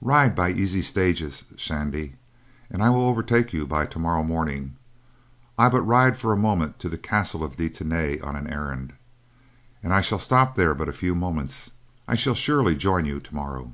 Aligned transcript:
"Ride 0.00 0.36
by 0.36 0.52
easy 0.52 0.82
stages, 0.82 1.42
Shandy, 1.56 2.14
and 2.70 2.80
I 2.80 2.90
will 2.90 3.02
overtake 3.06 3.52
you 3.52 3.66
by 3.66 3.86
tomorrow 3.86 4.22
morning. 4.22 4.76
I 5.58 5.68
but 5.68 5.80
ride 5.80 6.16
for 6.16 6.32
a 6.32 6.36
moment 6.36 6.78
to 6.78 6.88
the 6.88 6.96
castle 6.96 7.42
of 7.42 7.56
De 7.56 7.68
Tany 7.68 8.20
on 8.20 8.36
an 8.36 8.46
errand, 8.46 8.92
and, 9.82 9.92
as 9.92 9.98
I 9.98 10.00
shall 10.00 10.20
stop 10.20 10.54
there 10.54 10.76
but 10.76 10.88
a 10.88 10.92
few 10.92 11.16
moments, 11.16 11.72
I 12.06 12.14
shall 12.14 12.36
surely 12.36 12.76
join 12.76 13.04
you 13.04 13.18
tomorrow." 13.18 13.72